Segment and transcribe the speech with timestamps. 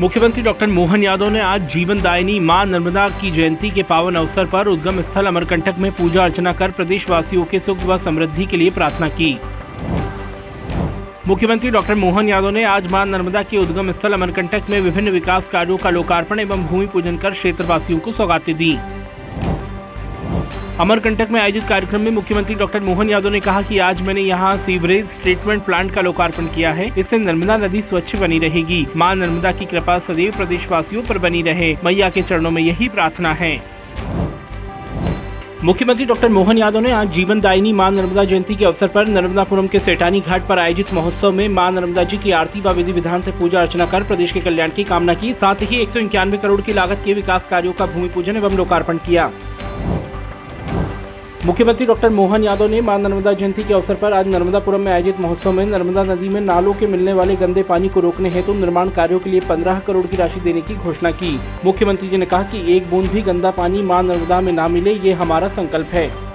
[0.00, 4.46] मुख्यमंत्री डॉक्टर मोहन यादव ने आज जीवन दायनी माँ नर्मदा की जयंती के पावन अवसर
[4.46, 8.70] पर उद्गम स्थल अमरकंटक में पूजा अर्चना कर प्रदेशवासियों के सुख व समृद्धि के लिए
[8.70, 9.32] प्रार्थना की।
[11.28, 15.48] मुख्यमंत्री डॉक्टर मोहन यादव ने आज माँ नर्मदा के उद्गम स्थल अमरकंटक में विभिन्न विकास
[15.48, 18.76] कार्यों का लोकार्पण एवं भूमि पूजन कर क्षेत्रवासियों को सौगातें दी।
[20.80, 24.56] अमरकंटक में आयोजित कार्यक्रम में मुख्यमंत्री डॉक्टर मोहन यादव ने कहा कि आज मैंने यहाँ
[24.56, 29.52] सीवरेज ट्रीटमेंट प्लांट का लोकार्पण किया है। इससे नर्मदा नदी स्वच्छ बनी रहेगी। माँ नर्मदा
[29.52, 33.54] की कृपा सदैव प्रदेशवासियों पर बनी रहे। मैया के चरणों में यही प्रार्थना है।
[35.64, 39.66] मुख्यमंत्री डॉक्टर मोहन यादव ने आज जीवन दायिनी माँ नर्मदा जयंती के अवसर पर नर्मदापुरम
[39.66, 43.22] के सेठानी घाट पर आयोजित महोत्सव में माँ नर्मदा जी की आरती व विधि विधान
[43.22, 46.72] से पूजा अर्चना कर प्रदेश के कल्याण की कामना की। साथ ही एक करोड़ की
[46.72, 49.30] लागत के विकास कार्यों का भूमि पूजन एवं लोकार्पण किया।
[51.46, 55.20] मुख्यमंत्री डॉक्टर मोहन यादव ने माँ नर्मदा जयंती के अवसर पर आज नर्मदापुरम में आयोजित
[55.20, 58.58] महोत्सव में नर्मदा नदी में नालों के मिलने वाले गंदे पानी को रोकने हेतु तो
[58.58, 62.26] निर्माण कार्यों के लिए 15 करोड़ की राशि देने की घोषणा की। मुख्यमंत्री जी ने
[62.26, 65.86] कहा कि एक बूंद भी गंदा पानी माँ नर्मदा में न मिले, ये हमारा संकल्प
[65.86, 66.25] है।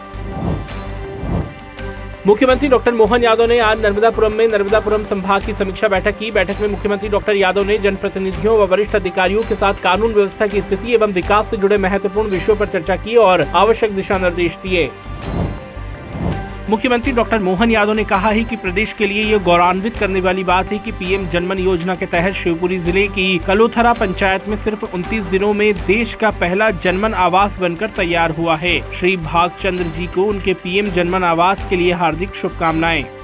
[2.27, 6.59] मुख्यमंत्री डॉक्टर मोहन यादव ने आज नर्मदापुरम में नर्मदापुरम संभाग की समीक्षा बैठक की। बैठक
[6.61, 10.93] में मुख्यमंत्री डॉक्टर यादव ने जनप्रतिनिधियों व वरिष्ठ अधिकारियों के साथ कानून व्यवस्था की स्थिति
[10.93, 14.89] एवं विकास से जुड़े महत्वपूर्ण विषयों पर चर्चा की और आवश्यक दिशा निर्देश दिए।
[16.71, 20.43] मुख्यमंत्री डॉक्टर मोहन यादव ने कहा है कि प्रदेश के लिए ये गौरवान्वित करने वाली
[20.43, 24.85] बात है कि पीएम जनमन योजना के तहत शिवपुरी ज़िले की कलोथरा पंचायत में सिर्फ़
[24.87, 30.07] 29 दिनों में देश का पहला जनमन आवास बनकर तैयार हुआ है। श्री भागचंद्र जी
[30.07, 33.20] को उनके पीएम जनमन आवास के लिए हार्दिक शुभकामनाएँ।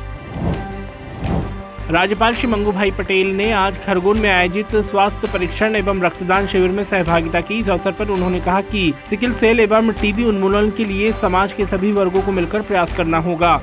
[1.92, 6.72] राज्यपाल श्री मंगू भाई पटेल ने आज खरगोन में आयोजित स्वास्थ्य परीक्षण एवं रक्तदान शिविर
[6.72, 10.86] में सहभागिता की। इस अवसर पर उन्होंने कहा कि सिकिल सेल एवं टीबी उन्मूलन के
[10.86, 13.62] लिए समाज के सभी वर्गों को मिलकर प्रयास करना होगा।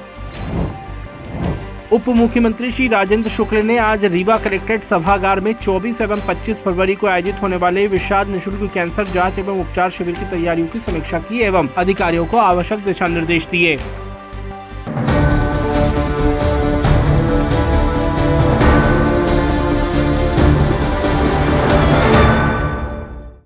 [1.92, 6.95] उप मुख्यमंत्री श्री राजेंद्र शुक्ल ने आज रीवा कलेक्ट्रेट सभागार में 24 एवं 25 फरवरी
[6.95, 11.18] को आयोजित होने वाले विषाद निशुल्क कैंसर जाँच एवं उपचार शिविर की तैयारियों की समीक्षा
[11.18, 13.79] की एवं अधिकारियों को आवश्यक दिशा निर्देश दिए।